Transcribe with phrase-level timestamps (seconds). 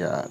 [0.00, 0.30] यार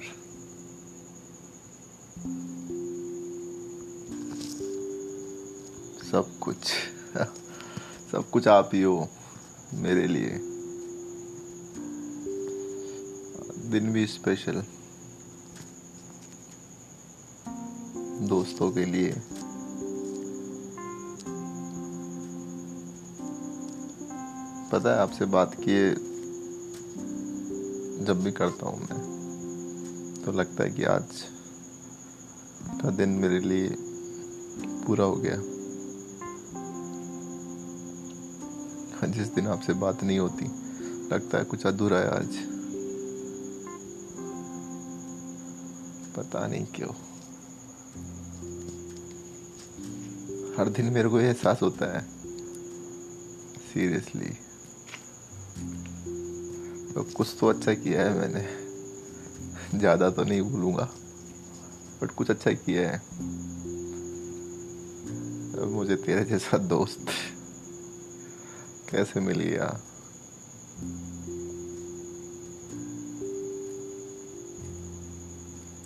[6.12, 6.58] सब कुछ
[8.12, 9.10] सब कुछ आप ही हो
[9.74, 10.30] मेरे लिए।
[13.70, 14.64] दिन भी स्पेशल
[18.28, 19.12] दोस्तों के लिए।
[24.72, 25.90] पता है आपसे बात किए
[28.06, 29.19] जब भी करता हूँ मैं।
[30.26, 31.24] तो लगता है कि आज
[32.82, 33.76] का दिन मेरे लिए
[34.86, 35.42] पूरा हो गया।
[39.08, 40.46] जिस दिन आपसे बात नहीं होती,
[41.14, 42.36] लगता है कुछ अधूरा है आज।
[46.16, 46.90] पता नहीं क्यों।
[50.58, 52.08] हर दिन मेरे को यह एहसास होता है।
[53.74, 54.30] सीरियसली
[56.94, 58.59] तो कुछ तो अच्छा किया है मैंने।
[59.76, 60.90] ज़्यादा तो नहीं भूलूँगा
[62.02, 63.02] बट कुछ अच्छा किया है।
[65.70, 67.06] मुझे तेरे जैसा दोस्त
[68.90, 69.68] कैसे मिल गया?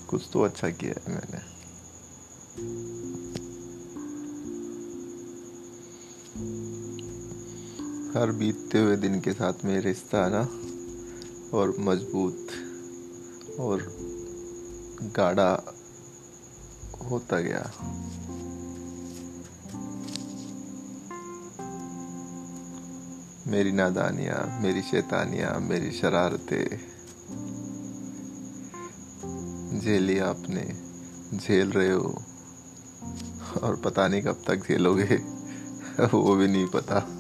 [0.10, 1.42] कुछ तो अच्छा किया है मैंने।
[8.14, 10.42] हर बीतते हुए दिन के साथ में रिश्ता ना
[11.58, 12.48] और मज़बूत
[13.60, 13.96] और
[15.02, 15.76] गाढ़ा
[17.12, 17.72] होता गया।
[23.48, 26.78] मेरी नादानियाँ, मेरी शैतानियाँ, मेरी शरारतें,
[29.80, 30.84] झेली आपने,
[31.38, 32.22] झेल रहे हो,
[33.64, 35.16] और पता नहीं कब तक झेलोगे,
[36.14, 37.13] वो भी नहीं पता।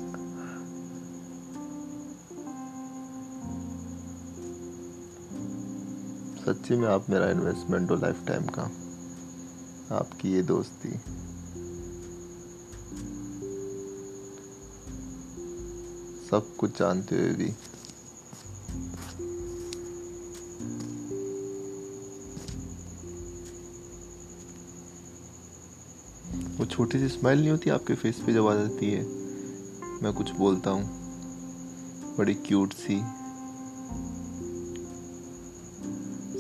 [6.46, 8.64] सच्ची में आप मेरा इन्वेस्टमेंट हो लाइफ टाइम का,
[9.92, 10.90] आपकी ये दोस्ती।
[16.30, 17.54] सब कुछ जानते हुए भी
[26.54, 29.04] वो छोटी सी स्माइल नहीं होती, आपके फेस पे जब आ जाती है,
[30.04, 33.02] मैं कुछ बोलता हूँ। बड़ी क्यूट सी।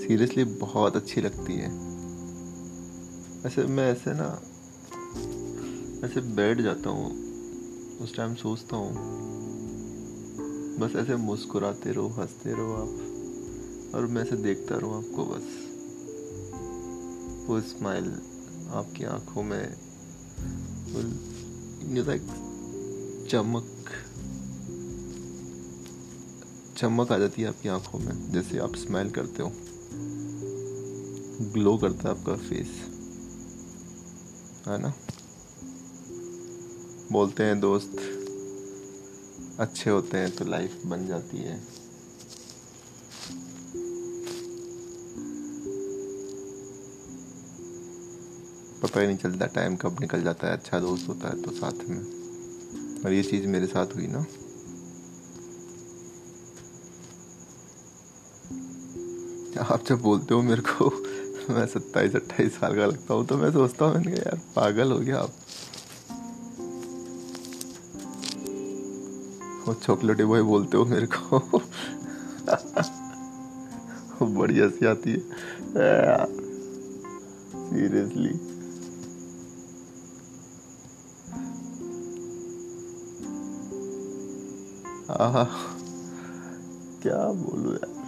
[0.03, 1.67] सीरियसली बहुत अच्छी लगती है।
[3.45, 4.41] ऐसे मैं ऐसे ना,
[6.07, 7.11] ऐसे बैठ जाता हूँ,
[7.97, 8.91] उस टाइम सोचता हूँ।
[10.79, 15.47] बस ऐसे मुस्कुराते रहो, हँसते रहो आप, और मैं ऐसे देखता रहूँ आपको बस।
[17.49, 18.11] वो स्माइल
[18.71, 19.75] आपकी आँखों में
[22.07, 22.21] लाइक
[23.29, 23.69] चमक
[26.77, 29.51] चमक आ जाती है आपकी आँखों में, जैसे आप स्माइल करते हो।
[31.53, 32.69] ग्लो करता है आपका फेस
[34.67, 34.93] है ना?
[37.11, 37.97] बोलते हैं दोस्त,
[39.59, 41.57] अच्छे होते हैं तो लाइफ बन जाती है.
[48.83, 51.87] पता ही नहीं चलता टाइम कब निकल जाता है अच्छा दोस्त होता है तो साथ
[51.89, 52.01] में.
[53.05, 54.25] और ये चीज़ मेरे साथ हुई ना.
[59.71, 60.89] आप जब बोलते हो मेरे को,
[61.53, 64.99] मैं सत्ताईस, अट्ठाईस साल का लगता हूँ तो मैं सोचता हूँ, मैंने यार, पागल हो
[64.99, 65.33] गया आप।
[69.67, 71.39] वो चॉकलेटी बॉय बोलते हो मेरे को।
[74.25, 75.19] बड़ी हँसी आती है।
[77.69, 78.33] सीरियसली।
[87.01, 88.02] क्या बोलूँ यार?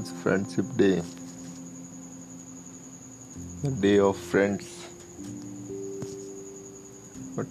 [0.00, 0.88] आज friendship day
[3.80, 4.66] day of friends
[7.38, 7.48] but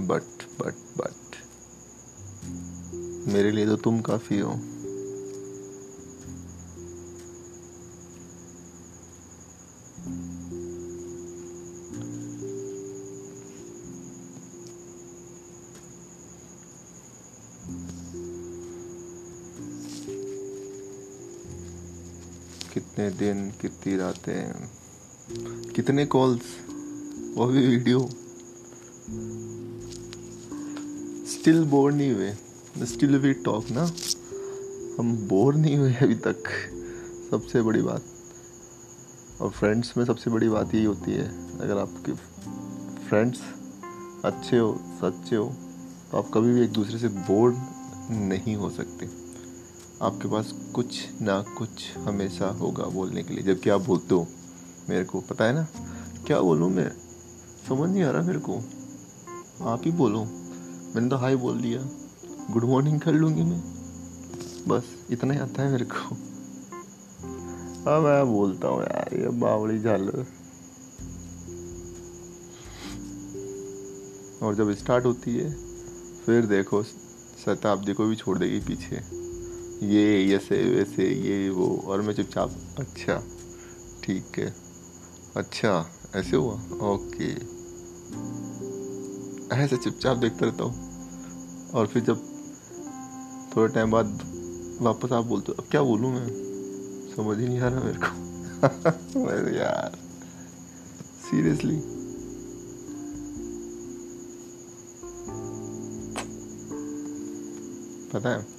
[0.00, 1.36] but but but
[3.28, 4.52] मेरे लिए तो तुम काफ़ी हो।
[22.76, 24.52] कितने दिन, कितनी रातें,
[25.72, 26.42] कितने कॉल्स
[27.34, 28.08] वो भी वीडियो
[31.26, 32.32] स्टिल बोर नहीं हुए।
[32.86, 33.92] स्टिल वी टॉक ना।
[34.98, 36.42] हम बोर नहीं हुए अभी तक।
[37.30, 38.02] सबसे बड़ी बात।
[39.40, 42.12] और फ्रेंड्स में सबसे बड़ी बात यही होती है। अगर आपके
[43.08, 43.40] फ्रेंड्स
[44.24, 45.54] अच्छे हो, सच्चे हो
[46.12, 47.56] तो आप कभी भी एक दूसरे से बोर
[48.10, 49.25] नहीं हो सकते।
[50.02, 54.26] आपके पास कुछ ना कुछ हमेशा होगा बोलने के लिए। जबकि आप बोलते हो?
[54.88, 55.66] मेरे को पता है ना?
[56.26, 56.92] क्या बोलूँ मैं?
[57.68, 58.58] समझ नहीं आ रहा मेरे को।
[59.62, 60.24] आप ही बोलो।
[60.94, 61.80] मैंने तो हाई बोल दिया।
[62.50, 63.60] गुड मॉर्निंग कर लूँगी मैं।
[64.68, 66.14] बस, इतना ही आता है मेरे को।
[67.90, 70.26] हाँ मैं बोलता हूँ यार, ये बावड़ी झाल।
[74.42, 75.50] और जब स्टार्ट होती है,
[76.26, 76.82] फिर देखो,
[77.44, 79.25] शताब्दी को भी छोड़ देगी पीछे।
[79.82, 83.22] ये ऐसे वैसे ये वो, और मैं चुपचाप अच्छा
[84.04, 84.54] ठीक है
[85.36, 86.54] अच्छा ऐसे हुआ,
[86.92, 87.30] ओके।
[89.56, 92.22] ऐसे चुपचाप देखता रहता हूँ, और फिर जब
[93.56, 94.20] थोड़े टाइम बाद
[94.80, 96.26] वापस आप बोलते हो, अब क्या बोलूँ मैं?
[97.16, 98.24] समझ ही नहीं आ रहा मेरे को।
[99.56, 99.98] यार
[101.30, 101.76] सीरियसली
[108.12, 108.55] पता है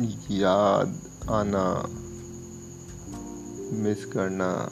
[0.00, 1.86] याद आना
[3.76, 4.68] मिस करना।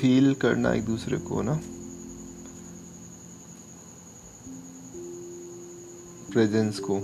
[0.00, 1.54] फील करना एक दूसरे को ना।
[6.32, 7.00] प्रेजेंस को।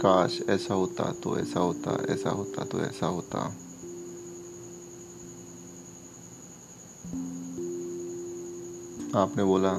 [0.00, 3.67] काश ऐसा होता तो ऐसा होता ऐसा होता तो ऐसा होता।
[9.16, 9.72] आपने बोला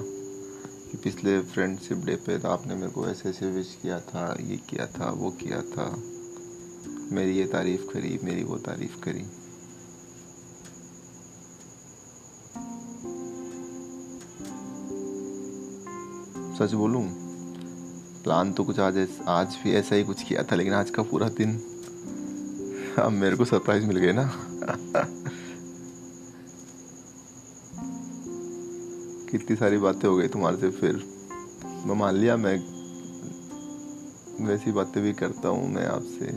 [0.92, 4.58] कि पिछले फ्रेंडशिप डे पे तो आपने मेरे को ऐसे ऐसे विश किया था, ये
[4.70, 6.04] किया था, वो किया था।
[7.12, 9.24] मेरी ये तारीफ़ करी, मेरी वो तारीफ़ करी।
[16.58, 17.04] सच बोलूँ
[18.24, 21.30] प्लान तो कुछ आज आज भी ऐसा ही कुछ किया था, लेकिन आज का पूरा
[21.30, 21.56] दिन,
[23.00, 25.16] अब मेरे को सरप्राइज़ मिल गए ना।
[29.32, 30.96] कितनी सारी बातें हो गई तुम्हारे से, फिर
[31.86, 32.58] मैं मान लिया, मैं
[34.48, 36.32] वैसी बातें भी करता हूँ मैं आपसे।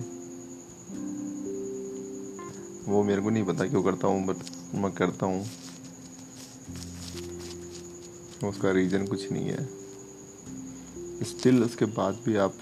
[2.90, 4.36] वो मेरे को नहीं पता क्यों करता हूँ, बट
[4.74, 5.44] मैं करता हूँ।
[8.44, 9.68] उसका रीज़न कुछ नहीं है।
[11.24, 12.54] स्टिल उसके बाद भी आप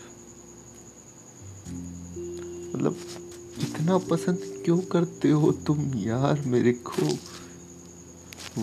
[2.74, 2.96] मतलब
[3.60, 7.06] इतना पसंद क्यों करते हो तुम यार मेरे को?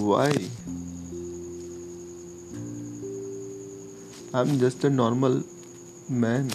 [0.08, 0.50] Why
[4.36, 5.44] I am just a normal
[6.12, 6.50] man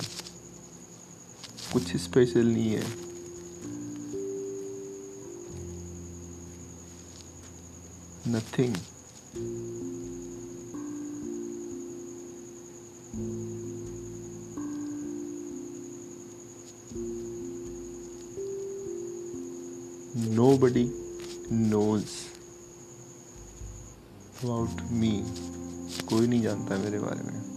[1.73, 2.85] कुछ स्पेशल नहीं है।
[8.29, 8.77] Nothing
[20.37, 20.85] nobody
[21.51, 22.13] knows
[24.43, 25.15] about me.
[26.09, 27.52] कोई नहीं जानता मेरे बारे में।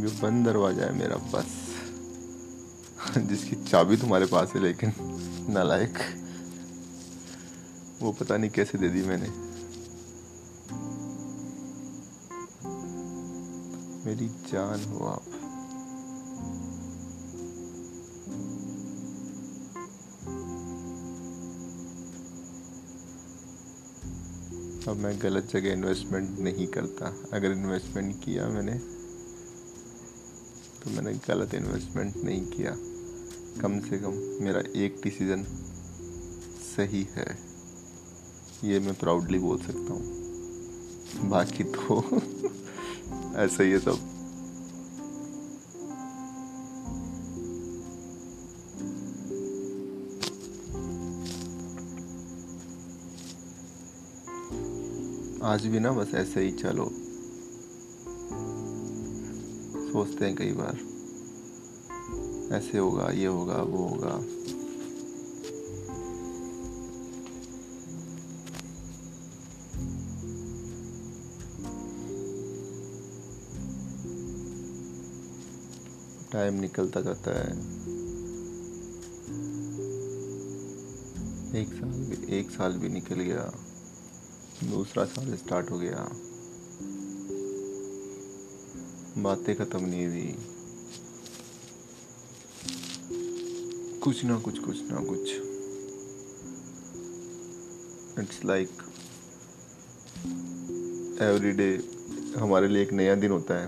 [0.00, 1.70] ये बंद दरवाज़ा है मेरा, बस।
[3.18, 4.92] जिसकी चाबी तुम्हारे पास है, लेकिन
[5.50, 5.94] नालायक।
[8.02, 9.28] वो पता नहीं कैसे दे दी मैंने।
[14.06, 15.22] मेरी जान हो आप।
[24.88, 28.99] अब मैं गलत जगह इन्वेस्टमेंट नहीं करता। अगर इन्वेस्टमेंट किया मैंने
[30.84, 32.76] तो मैंने गलत इन्वेस्टमेंट नहीं किया।
[33.62, 35.44] कम से कम मेरा एक डिसीज़न
[36.76, 37.38] सही है।
[38.64, 40.20] ये मैं प्राउडली बोल सकता हूँ।
[41.30, 42.04] बाकी तो
[43.36, 43.98] ऐसा ही है सब।
[55.42, 57.09] आज भी ना बस ऐसे ही चलो।
[60.00, 60.76] सोचते हैं कई बार।
[62.52, 64.24] ऐसे होगा, ये होगा, वो होगा।
[76.32, 77.50] टाइम निकलता जाता है।
[81.62, 83.52] एक साल भी एक साल भी निकल गया।
[84.64, 86.10] दूसरा साल स्टार्ट हो गया।
[89.18, 90.34] बातें ख़त्म नहीं हुई।
[94.02, 95.30] कुछ ना कुछ कुछ ना कुछ।
[98.18, 98.68] इट्स लाइक
[101.22, 101.84] एवरी डे
[102.38, 103.66] हमारे लिए एक नया दिन होता है।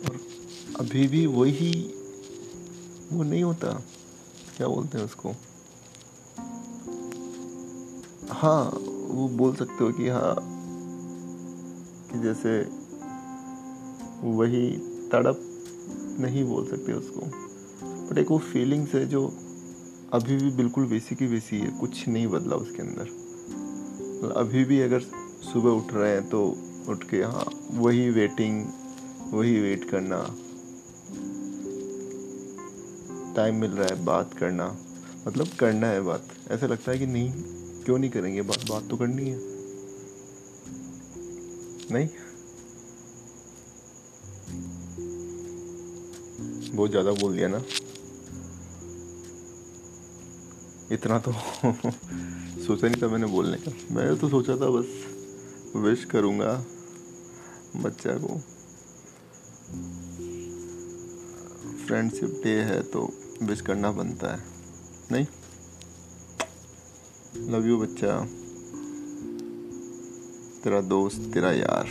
[0.00, 0.20] और
[0.80, 1.94] अभी भी वही,
[3.12, 3.72] वो नहीं होता।
[4.56, 5.34] क्या बोलते हैं उसको?
[8.32, 10.36] हाँ वो बोल सकते हो कि हाँ
[12.12, 12.60] कि जैसे
[14.30, 14.70] वही
[15.12, 15.40] तड़प
[16.20, 17.20] नहीं बोल सकते उसको।
[18.10, 19.26] बट एक वो फीलिंग्स है जो
[20.12, 23.02] अभी भी बिल्कुल वैसी की वैसी है, कुछ नहीं बदला उसके अंदर।
[24.18, 25.00] मतलब अभी भी अगर
[25.52, 26.56] सुबह उठ रहे हैं तो
[26.88, 28.66] उठ के हाँ वही वेटिंग
[29.30, 30.22] वही वेट करना।
[33.36, 34.76] टाइम मिल रहा है, बात करना।
[35.28, 37.32] मतलब करना है बात। ऐसा लगता है कि नहीं
[37.84, 38.42] क्यों नहीं करेंगे?
[38.42, 39.38] बात बात तो करनी है।
[41.90, 42.08] नहीं?
[46.76, 47.62] बहुत ज़्यादा बोल दिया ना।
[50.92, 51.32] इतना तो
[52.62, 54.86] सोचा नहीं था मैंने बोलने का। मैं तो सोचा था बस
[55.76, 56.64] विश करूँगा
[57.76, 58.38] बच्चा को।
[61.86, 63.12] फ्रेंडशिप डे है तो
[63.42, 64.42] विश करना बनता है।
[65.12, 65.26] नहीं?
[67.36, 68.24] लव यू बच्चा।
[70.64, 71.88] तेरा दोस्त, तेरा यार।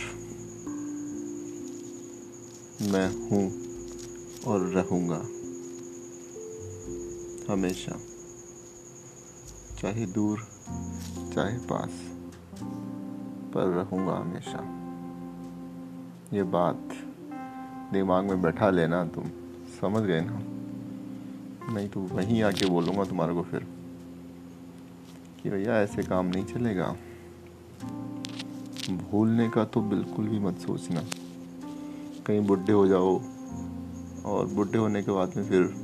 [2.82, 3.52] मैं हूँ
[4.46, 5.22] और रहूँगा।
[7.52, 7.92] हमेशा।
[9.78, 10.38] चाहे दूर,
[11.34, 11.90] चाहे पास,
[13.54, 14.58] पर रहूँगा हमेशा।
[16.36, 16.88] ये बात
[17.92, 19.24] दिमाग में बैठा लेना तुम।
[19.80, 20.38] समझ गए ना?
[21.72, 23.71] नहीं तो वहीं आके बोलूँगा तुम्हारे को फिर।
[25.42, 26.96] कि भैया, ऐसे काम नहीं चलेगा।
[28.90, 31.04] भूलने का तो बिल्कुल भी मत सोचना।
[32.26, 33.20] कहीं बुढ़े हो जाओ
[34.24, 35.74] और बुढ़े होने के बाद में फिर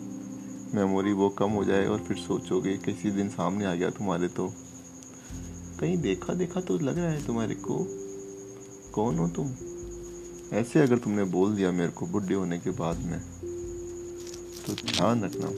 [0.75, 4.53] मेमोरी वो कम हो जाए और फिर सोचोगे किसी दिन सामने आ गया तुम्हारे तो।
[5.81, 7.87] कहीं देखा देखा तो लग रहा है तुम्हारे को।
[8.93, 9.47] कौन हो तुम?
[10.53, 13.21] ऐसे अगर तुमने बोल दिया मेरे को बुढ़े होने के बाद में
[14.67, 15.49] तो ध्यान रखना।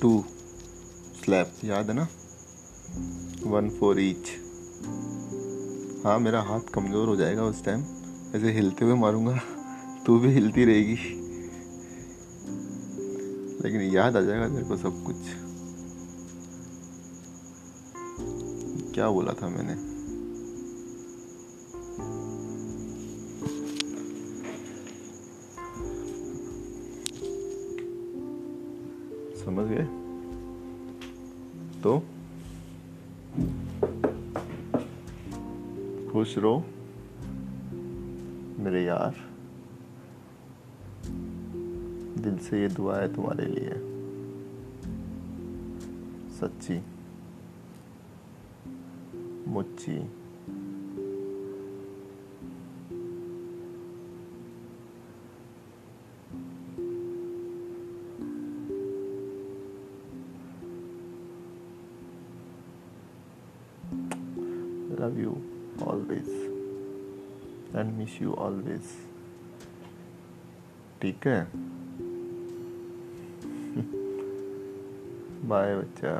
[0.00, 0.24] टू।
[1.28, 2.08] स्लैप याद है ना
[3.50, 4.28] वन फोर ईच
[6.04, 7.80] हाँ मेरा हाथ कमज़ोर हो जाएगा उस टाइम
[8.34, 9.40] ऐसे हिलते हुए मारूँगा।
[10.06, 10.96] तू भी हिलती रहेगी।
[13.64, 15.16] लेकिन याद आ जाएगा तेरे को सब कुछ।
[18.94, 19.76] क्या बोला था मैंने?
[29.44, 30.07] समझ गए?
[31.82, 31.98] तो
[36.12, 36.64] खुश रहो
[38.58, 39.14] मेरे यार।
[42.22, 43.70] दिल से ये दुआ है तुम्हारे लिए।
[46.30, 46.82] सच्ची
[49.50, 50.17] मुच्ची।
[64.98, 65.32] Love you
[65.86, 66.28] always
[67.74, 68.96] and miss you always
[71.02, 71.40] ठीक है
[75.48, 76.14] बाय बच्चा